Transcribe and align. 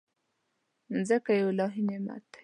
مځکه 0.95 1.31
یو 1.41 1.47
الهي 1.53 1.81
نعمت 1.87 2.23
دی. 2.31 2.37